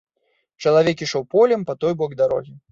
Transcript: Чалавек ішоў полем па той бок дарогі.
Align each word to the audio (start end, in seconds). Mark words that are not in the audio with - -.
Чалавек 0.65 1.05
ішоў 1.07 1.27
полем 1.35 1.61
па 1.71 1.79
той 1.85 1.93
бок 2.03 2.21
дарогі. 2.25 2.61